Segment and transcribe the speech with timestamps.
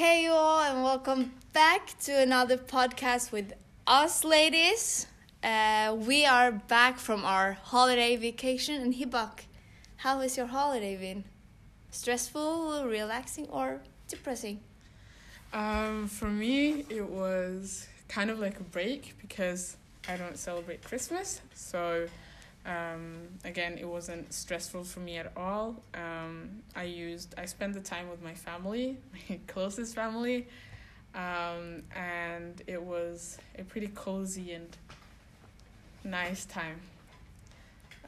[0.00, 3.52] Hey, all, and welcome back to another podcast with
[3.86, 5.06] us, ladies.
[5.44, 9.40] Uh, we are back from our holiday vacation in Hibak.
[9.96, 11.24] How has your holiday been?
[11.90, 14.60] Stressful, relaxing, or depressing?
[15.52, 19.76] Um, for me, it was kind of like a break because
[20.08, 21.42] I don't celebrate Christmas.
[21.52, 22.06] So,
[22.66, 25.82] um, again, it wasn't stressful for me at all.
[25.94, 28.98] Um, I used, I spent the time with my family,
[29.30, 30.46] my closest family,
[31.14, 34.76] um, and it was a pretty cozy and
[36.04, 36.80] nice time.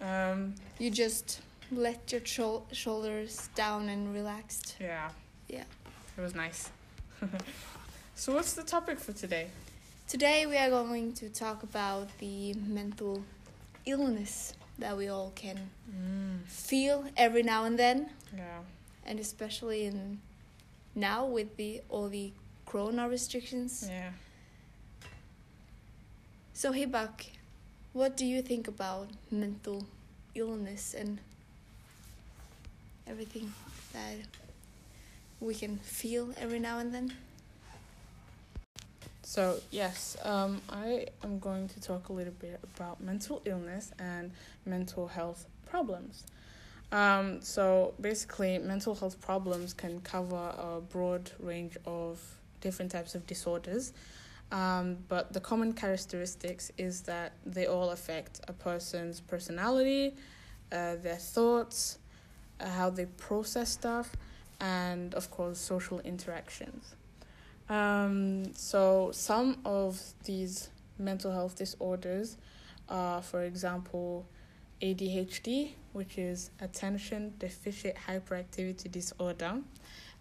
[0.00, 1.40] Um, You just
[1.70, 4.76] let your shou- shoulders down and relaxed.
[4.80, 5.10] yeah.
[5.48, 5.64] Yeah.
[6.16, 6.70] It was nice.
[8.14, 9.48] so, what's the topic for today?
[10.08, 13.22] Today, we are going to talk about the mental
[13.86, 18.08] illness that we all can Mm, feel every now and then.
[18.36, 18.60] yeah.
[19.04, 20.20] and especially in
[20.94, 22.32] now with the all the
[22.66, 23.84] corona restrictions.
[23.88, 24.12] Yeah.
[26.54, 27.26] So Hibak,
[27.92, 29.84] what do you think about mental
[30.34, 31.18] illness and
[33.06, 33.52] everything
[33.92, 34.16] that
[35.40, 37.12] we can feel every now and then?
[39.24, 44.32] So, yes, um, I am going to talk a little bit about mental illness and
[44.66, 46.24] mental health problems.
[46.90, 52.20] Um, so, basically, mental health problems can cover a broad range of
[52.60, 53.92] different types of disorders.
[54.50, 60.14] Um, but the common characteristics is that they all affect a person's personality,
[60.70, 61.98] uh, their thoughts,
[62.60, 64.12] uh, how they process stuff,
[64.60, 66.96] and of course, social interactions.
[67.72, 72.36] Um, so some of these mental health disorders
[72.90, 74.26] are, for example,
[74.82, 79.54] ADHD, which is attention deficit hyperactivity disorder.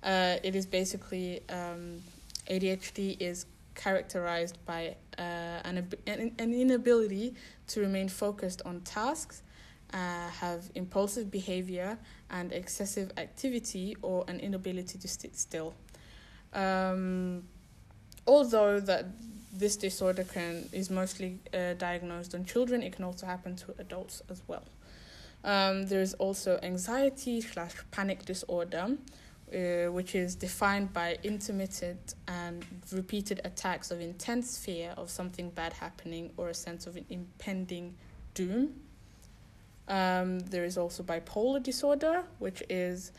[0.02, 2.02] Uh, it is basically um,
[2.49, 5.22] ADHD is characterized by uh,
[5.66, 7.35] an, an an inability
[7.68, 9.44] to remain focused on tasks,
[9.94, 11.97] uh, have impulsive behavior
[12.29, 15.73] and excessive activity, or an inability to sit still.
[16.53, 17.44] Um,
[18.28, 19.06] although that
[19.53, 24.22] this disorder can is mostly uh, diagnosed on children, it can also happen to adults
[24.29, 24.63] as well.
[25.44, 28.97] Um, there is also anxiety slash panic disorder,
[29.53, 35.73] uh, which is defined by intermittent and repeated attacks of intense fear of something bad
[35.73, 37.95] happening or a sense of an impending
[38.33, 38.73] doom.
[39.88, 43.12] Um, there is also bipolar disorder, which is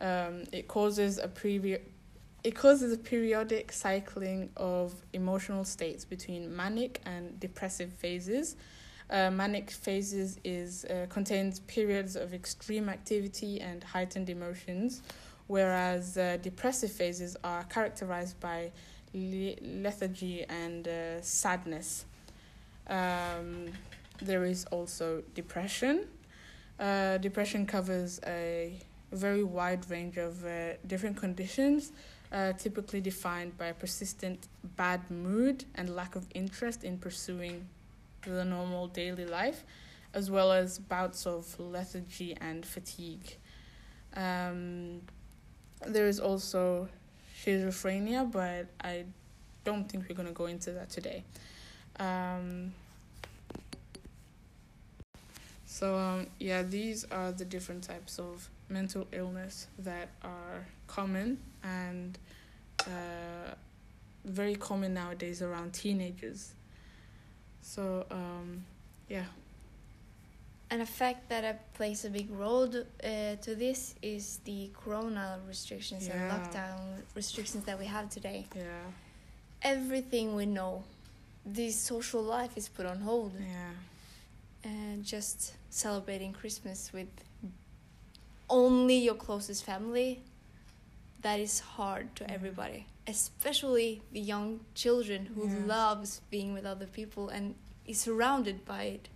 [0.00, 1.80] um, it causes a previous
[2.48, 8.56] it causes a periodic cycling of emotional states between manic and depressive phases.
[9.10, 15.02] Uh, manic phases is uh, contains periods of extreme activity and heightened emotions,
[15.46, 18.70] whereas uh, depressive phases are characterized by
[19.12, 22.06] le- lethargy and uh, sadness.
[22.88, 23.66] Um,
[24.22, 26.06] there is also depression.
[26.80, 28.80] Uh, depression covers a
[29.12, 31.92] very wide range of uh, different conditions
[32.32, 37.66] uh, typically defined by persistent bad mood and lack of interest in pursuing
[38.22, 39.64] the normal daily life,
[40.14, 43.36] as well as bouts of lethargy and fatigue.
[44.14, 45.02] Um,
[45.86, 46.88] there is also
[47.42, 49.04] schizophrenia, but I
[49.64, 51.24] don't think we're going to go into that today.
[51.98, 52.72] Um,
[55.64, 62.18] so, um, yeah, these are the different types of mental illness that are common and
[62.80, 63.54] uh,
[64.24, 66.52] very common nowadays around teenagers.
[67.62, 68.64] So, um,
[69.08, 69.24] yeah.
[70.70, 76.08] An effect that uh, plays a big role uh, to this is the corona restrictions
[76.08, 76.78] and lockdown
[77.14, 78.46] restrictions that we have today.
[78.54, 78.62] Yeah,
[79.62, 80.84] Everything we know,
[81.46, 83.32] the social life is put on hold.
[83.40, 83.70] yeah,
[84.70, 87.08] and just celebrating Christmas with
[88.48, 90.22] only your closest family,
[91.22, 95.64] that is hard to everybody, especially the young children who Yeah.
[95.66, 97.54] loves being with other people and
[97.86, 99.08] is surrounded by it,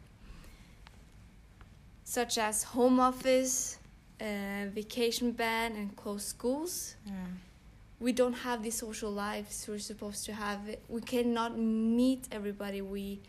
[2.05, 3.79] such as home office,
[4.20, 6.96] uh, vacation ban, and closed schools.
[7.06, 7.26] yeah,
[8.00, 10.58] We don't have the social lives we're supposed to have.
[10.88, 13.20] We cannot meet everybody we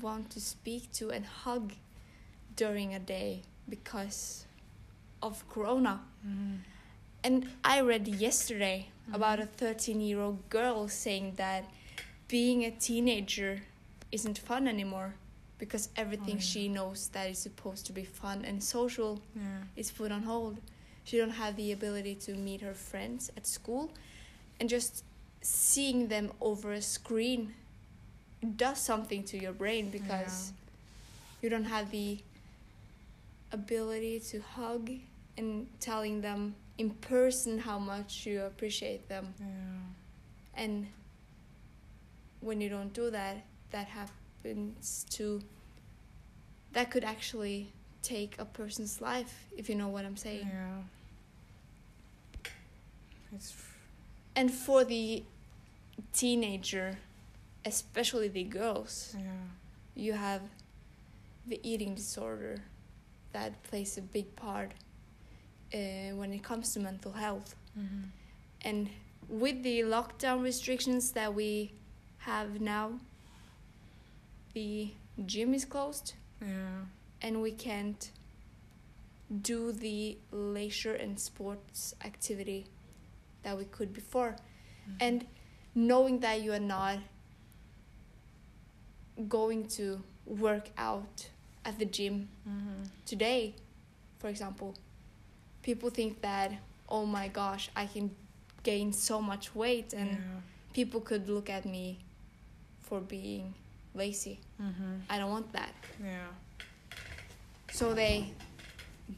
[0.00, 1.74] want to speak to and hug
[2.56, 4.46] during a day because
[5.22, 6.00] of corona.
[6.26, 6.58] mm,
[7.24, 9.14] And I read yesterday Mhm.
[9.14, 11.64] about a 13 year old girl saying that
[12.28, 13.62] being a teenager
[14.12, 15.14] isn't fun anymore
[15.58, 16.52] because everything Oh, yeah.
[16.52, 20.58] she knows that is supposed to be fun and social yeah, is put on hold.
[21.04, 23.90] She don't have the ability to meet her friends at school
[24.60, 25.02] and just
[25.42, 27.54] seeing them over a screen
[28.56, 30.52] does something to your brain because
[31.42, 32.18] you don't have the
[33.52, 34.90] ability to hug
[35.36, 40.62] and telling them in person how much you appreciate them Yeah.
[40.62, 40.86] and
[42.40, 45.40] when you don't do that that happens to
[46.72, 47.72] that could actually
[48.02, 50.82] take a person's life if you know what i'm saying Yeah.
[53.34, 53.54] It's
[54.36, 55.22] and for the
[56.12, 56.96] teenager
[57.64, 59.24] especially the girls yeah.
[59.94, 60.42] you have
[61.46, 62.62] the eating disorder
[63.32, 64.72] that plays a big part
[65.74, 65.78] uh,
[66.14, 68.04] when it comes to mental health Mm-hmm.
[68.62, 68.88] and
[69.28, 71.72] with the lockdown restrictions that we
[72.18, 72.98] have now
[74.54, 74.90] the
[75.26, 76.86] gym is closed Yeah.
[77.22, 78.10] and we can't
[79.42, 82.66] do the leisure and sports activity
[83.42, 84.96] that we could before Mm-hmm.
[85.00, 85.26] and
[85.74, 86.98] knowing that you are not
[89.28, 91.28] going to work out
[91.68, 92.16] at the gym
[92.48, 92.82] Mm-hmm.
[93.12, 93.42] today
[94.20, 94.70] for example
[95.68, 96.50] people think that
[96.88, 98.06] oh my gosh i can
[98.68, 100.40] gain so much weight and yeah.
[100.78, 101.86] people could look at me
[102.86, 103.44] for being
[103.94, 104.94] lazy Mm-hmm.
[105.12, 105.74] i don't want that
[106.12, 106.30] Yeah.
[107.78, 108.16] so they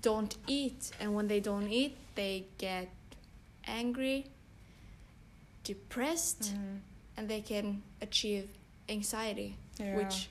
[0.08, 2.88] don't eat and when they don't eat they get
[3.66, 4.18] angry
[5.64, 6.76] depressed Mm-hmm.
[7.16, 8.46] and they can achieve
[8.88, 9.96] anxiety Yeah.
[9.96, 10.28] which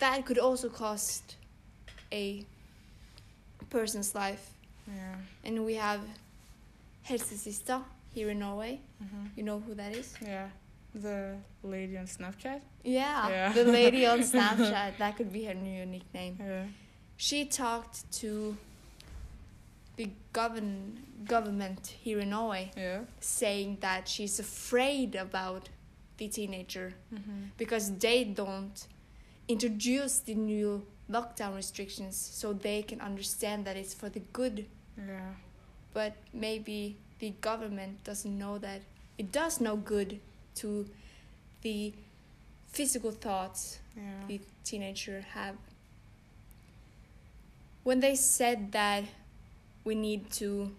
[0.00, 1.36] that could also cost
[2.12, 2.44] a
[3.70, 4.50] person's life
[4.88, 5.14] Yeah.
[5.44, 6.00] and we have
[7.08, 7.82] Helsesista
[8.14, 9.24] here in Norway Mm-hmm.
[9.36, 10.48] you know who that is Yeah.
[10.94, 12.60] The lady on Snapchat.
[12.84, 13.52] yeah, Yeah.
[13.52, 16.64] the lady on Snapchat that could be her new nickname Yeah.
[17.16, 18.56] she talked to
[19.96, 23.00] the govern government here in Norway Yeah.
[23.20, 25.68] saying that she's afraid about
[26.18, 27.40] the teenager Mm-hmm.
[27.56, 28.86] because they don't
[29.50, 34.66] introduce the new lockdown restrictions so they can understand that it's for the good
[34.96, 35.34] Yeah.
[35.92, 38.80] but maybe the government doesn't know that
[39.18, 40.20] it does no good
[40.56, 40.86] to
[41.62, 41.92] the
[42.72, 44.26] physical thoughts Yeah.
[44.28, 45.56] the teenager have
[47.82, 49.04] when they said that
[49.84, 50.70] we need to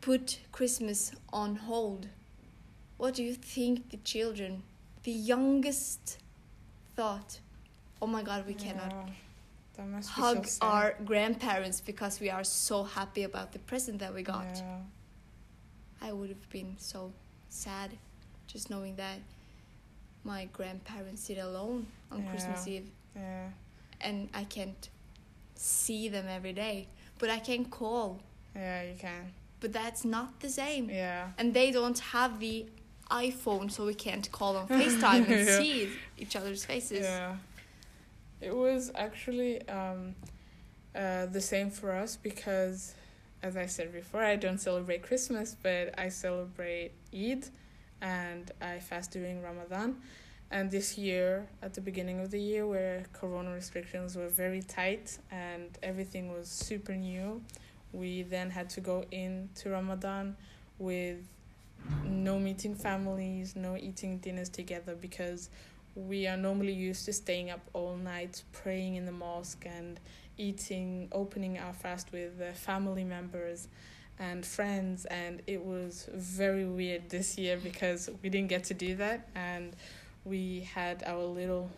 [0.00, 2.08] put christmas on hold
[2.98, 4.62] what do you think the children
[5.04, 6.18] the youngest
[7.00, 7.30] thought
[8.02, 9.12] oh my god we cannot Yeah.
[9.76, 10.66] That must be so hug sad.
[10.72, 14.80] our grandparents because we are so happy about the present that we got Yeah.
[16.06, 17.00] I would have been so
[17.64, 17.90] sad
[18.52, 19.18] just knowing that
[20.32, 21.80] my grandparents sit alone
[22.12, 23.48] on Christmas Eve Yeah.
[24.06, 24.82] and I can't
[25.54, 26.76] see them every day.
[27.20, 28.08] But I can call.
[28.54, 28.82] Yeah.
[28.90, 29.22] You can.
[29.62, 30.84] But that's not the same.
[30.90, 31.28] Yeah.
[31.38, 32.56] And they don't have the
[33.10, 35.58] iPhone, so we can't call on FaceTime and Yeah.
[35.58, 37.04] see each other's faces.
[37.04, 37.36] Yeah.
[38.40, 40.14] It was actually um,
[40.94, 42.94] uh, the same for us because,
[43.42, 47.46] as I said before, I don't celebrate Christmas, but I celebrate Eid
[48.00, 49.96] and I fast during Ramadan.
[50.52, 55.18] And this year, at the beginning of the year, where corona restrictions were very tight
[55.30, 57.40] and everything was super new,
[57.92, 60.34] we then had to go into Ramadan
[60.78, 61.18] with
[62.04, 65.50] no meeting families, no eating dinners together because
[65.94, 69.98] we are normally used to staying up all night praying in the mosque and
[70.38, 73.68] eating, opening our fast with uh, family members
[74.18, 75.04] and friends.
[75.06, 79.28] And it was very weird this year because we didn't get to do that.
[79.34, 79.74] And
[80.24, 81.70] we had our little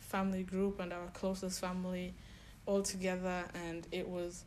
[0.00, 2.12] family group and our closest family
[2.66, 3.44] all together.
[3.66, 4.44] And it was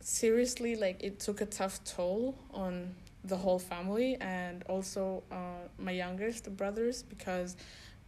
[0.00, 2.94] seriously like it took a tough toll on
[3.24, 7.56] the whole family and also uh, my youngest brothers because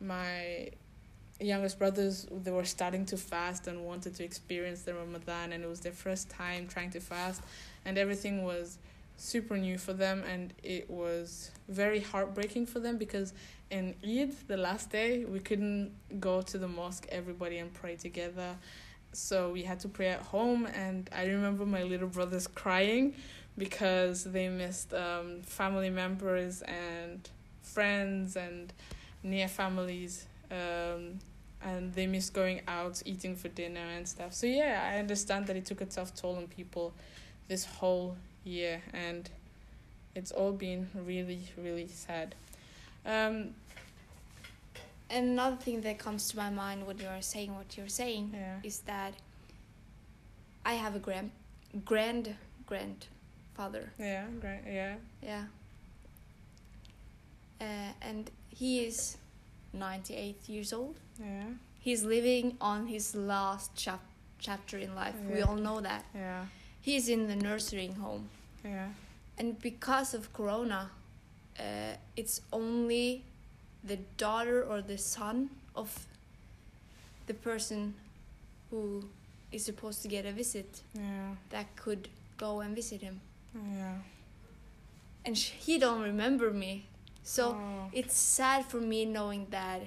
[0.00, 0.70] my
[1.40, 5.68] youngest brothers they were starting to fast and wanted to experience the Ramadan and it
[5.68, 7.42] was their first time trying to fast
[7.84, 8.78] and everything was
[9.16, 13.34] super new for them and it was very heartbreaking for them because
[13.70, 18.56] in Eid the last day we couldn't go to the mosque everybody and pray together.
[19.12, 23.14] So we had to pray at home and I remember my little brothers crying
[23.58, 27.28] because they missed um, family members and
[27.62, 28.72] friends and
[29.22, 31.18] near families um,
[31.62, 34.32] and they miss going out eating for dinner and stuff.
[34.32, 36.92] So yeah i understand that it took a tough toll on people
[37.48, 39.28] this whole year and
[40.14, 42.34] it's all been really really sad.
[43.06, 43.54] Um,
[45.10, 48.56] another thing that comes to my mind when you're saying what you're saying yeah.
[48.62, 49.14] is that
[50.64, 51.30] I have a grand
[51.84, 52.34] grand
[52.66, 53.19] grandfather
[53.60, 53.92] grandfather.
[53.98, 54.60] Yeah, great.
[54.66, 54.94] Yeah.
[55.22, 55.44] Yeah.
[57.60, 59.16] Uh, and he is
[59.72, 60.96] 98 years old.
[61.18, 61.44] Yeah.
[61.80, 64.06] He's living on his last chap-
[64.38, 65.14] chapter in life.
[65.32, 66.04] We all know that.
[66.14, 66.44] Yeah.
[66.82, 68.28] He's in the nursing home.
[68.64, 68.88] Yeah.
[69.38, 70.90] And because of Corona,
[71.58, 71.62] uh,
[72.16, 73.22] it's only
[73.84, 76.06] the daughter or the son of
[77.26, 77.94] the person
[78.70, 79.04] who
[79.52, 81.34] is supposed to get a visit Yeah.
[81.50, 83.20] that could go and visit him.
[83.54, 83.98] Yeah.
[85.24, 86.86] And sh- he don't remember me.
[87.22, 87.90] So Oh.
[87.92, 89.82] it's sad for me knowing that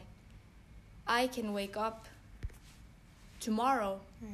[1.08, 2.08] I can wake up
[3.40, 4.30] tomorrow Yeah.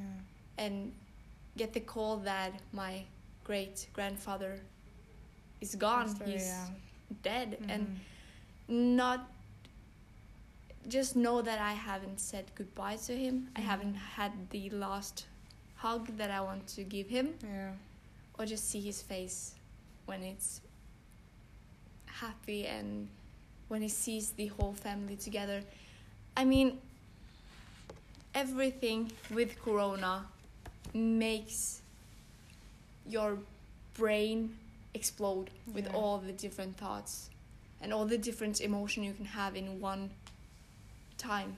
[0.58, 0.94] and
[1.58, 3.06] get the call that my
[3.44, 4.60] great grandfather
[5.62, 6.14] is gone.
[6.16, 6.70] The- He's yeah.
[7.24, 7.58] dead.
[7.68, 8.96] And Mhm.
[8.96, 9.28] not
[10.88, 13.50] just know that I haven't said goodbye to him.
[13.56, 13.64] I Mhm.
[13.64, 15.26] haven't had the last
[15.76, 17.74] hug that I want to give him, Yeah.
[18.40, 19.54] Or just see his face
[20.06, 20.62] when it's
[22.06, 23.08] happy and
[23.68, 25.62] when he sees the whole family together.
[26.38, 26.80] I mean,
[28.34, 30.26] everything with Corona
[30.94, 31.82] makes
[33.06, 33.38] your
[33.96, 34.56] brain
[34.94, 35.94] explode with Yeah.
[35.98, 37.30] all the different thoughts
[37.82, 40.10] and all the different emotion you can have in one
[41.18, 41.58] time.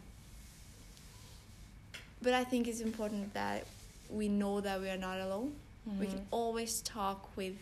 [2.22, 3.66] But I think it's important that
[4.10, 5.56] we know that we are not alone.
[5.86, 6.26] We can Mhm.
[6.32, 7.58] always talk with,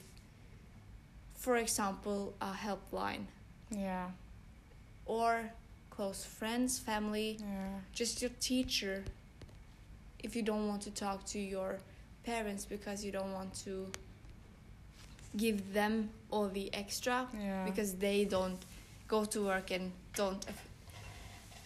[1.35, 3.25] for example, a helpline
[3.71, 4.11] Yeah.
[5.05, 5.51] or
[5.89, 7.79] close friends, family, Yeah.
[7.93, 9.03] just your teacher
[10.21, 11.79] if you don't want to talk to your
[12.25, 13.89] parents because you don't want to
[15.37, 17.63] give them all the extra Yeah.
[17.65, 18.59] because they don't
[19.07, 20.45] go to work and don't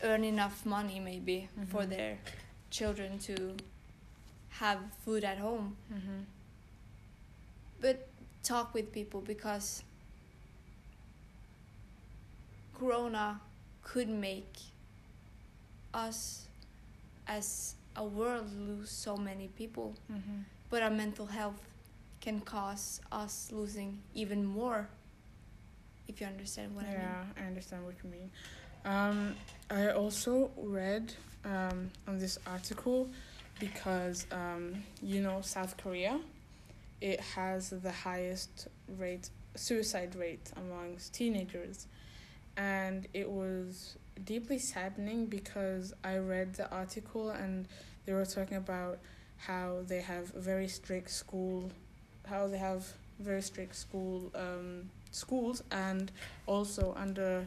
[0.03, 1.89] earn enough money maybe for Mhm.
[1.89, 2.17] their
[2.69, 3.55] children to
[4.59, 6.25] have food at home Mhm.
[7.83, 8.07] But
[8.43, 9.83] talk with people because
[12.77, 13.39] corona
[13.83, 14.53] could make
[15.93, 16.47] us
[17.27, 20.43] as a world lose so many people Mhm.
[20.69, 21.61] but our mental health
[22.21, 24.87] can cause us losing even more
[26.07, 28.29] if you understand what i mean yeah, I understand what you mean.
[28.85, 29.35] Um,
[29.69, 31.13] I also read
[31.45, 33.09] um, on this article
[33.59, 36.19] because um, you know South Korea,
[37.03, 41.87] it has the highest rate suicide rate amongst teenagers,
[42.55, 47.67] and it was deeply saddening because I read the article and
[48.05, 48.99] they were talking about
[49.35, 51.69] how they have very strict school,
[52.25, 52.87] how they have
[53.19, 56.09] very strict school um, schools and
[56.45, 57.45] also under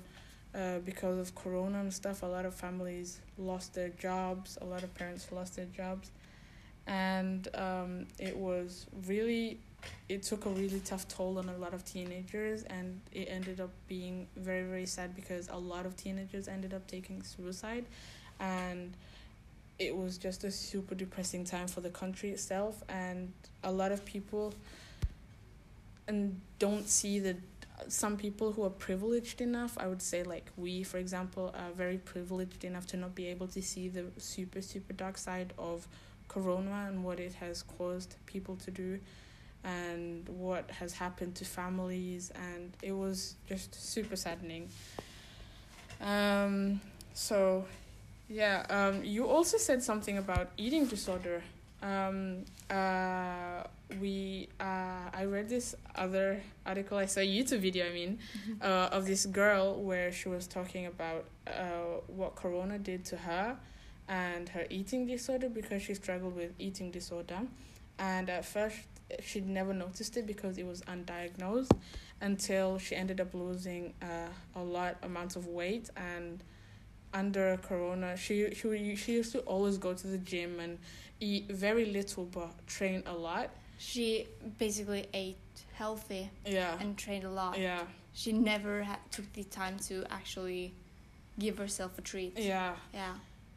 [0.55, 4.83] uh, because of corona and stuff a lot of families lost their jobs a lot
[4.85, 6.13] of parents lost their jobs
[6.87, 9.59] and um, it was really
[10.09, 13.71] it took a really tough toll on a lot of teenagers and it ended up
[13.89, 17.85] being very very sad because a lot of teenagers ended up taking suicide.
[18.39, 18.93] And
[19.79, 24.05] it was just a super depressing time for the country itself and a lot of
[24.05, 24.55] people
[26.09, 27.37] and don't see the
[27.89, 31.99] some people who are privileged enough i would say like we for example are very
[31.99, 35.87] privileged enough to not be able to see the super super dark side of
[36.29, 39.01] corona and what it has caused people to do
[39.65, 44.69] and what has happened to families and it was just super saddening.
[46.01, 46.81] Um
[47.15, 47.65] so
[48.29, 51.43] yeah um you also said something about eating disorder.
[51.83, 53.65] Um uh
[54.01, 58.19] we uh i read this other article i saw a youtube video i mean
[58.61, 63.57] uh, of this girl where she was talking about uh what corona did to her
[64.09, 67.41] and her eating disorder because she struggled with eating disorder.
[67.99, 68.79] And at first
[69.23, 71.71] she never noticed it because it was undiagnosed
[72.21, 75.91] until she ended up losing uh, a lot amounts of weight.
[75.97, 76.43] And
[77.15, 80.79] under corona she she she used to always go to the gym and
[81.21, 83.51] eat very little but train a lot.
[83.79, 84.27] She
[84.59, 85.37] basically ate
[85.75, 86.79] healthy yeah.
[86.81, 87.59] and trained a lot.
[87.59, 87.83] Yeah.
[88.13, 90.73] She never ha- took the time to actually
[91.39, 92.39] give herself a treat.
[92.39, 92.75] Yeah.
[92.95, 93.15] Yeah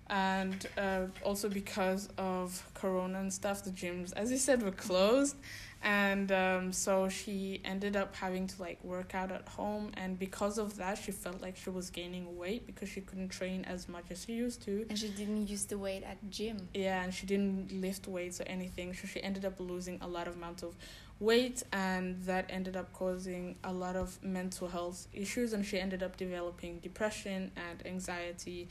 [0.09, 5.35] and uh, also because of corona and stuff the gyms as you said were closed.
[5.81, 9.91] And um, so she ended up having to like work out at home.
[9.95, 13.63] And because of that she felt like she was gaining weight because she couldn't train
[13.65, 14.85] as much as she used to.
[14.89, 16.67] And she didn't use the weight at gym.
[16.73, 18.93] Yeah and she didn't lift weights or anything.
[18.93, 20.75] So she ended up losing a lot of amount of
[21.19, 25.53] weight and that ended up causing a lot of mental health issues.
[25.53, 28.67] And she ended up developing depression and anxiety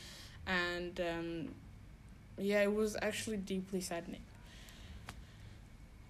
[0.49, 1.49] and um,
[2.38, 4.23] yeah it was actually deeply saddening.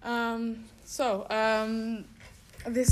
[0.03, 2.05] Um, so um,
[2.65, 2.87] This